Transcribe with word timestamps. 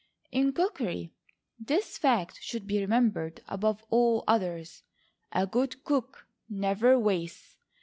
In 0.31 0.51
cookery 0.51 1.13
this 1.59 1.95
fact 1.99 2.39
should 2.41 2.65
be 2.65 2.79
remembered 2.81 3.41
above 3.47 3.85
all 3.91 4.23
others; 4.27 4.81
A 5.31 5.45
GOOD 5.45 5.83
COOK 5.83 6.25
NEVER 6.49 6.97
WASTES. 6.97 7.55